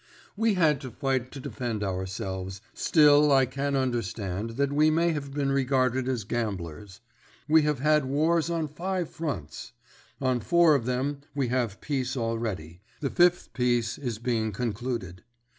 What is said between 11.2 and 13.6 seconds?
we have peace already; the fifth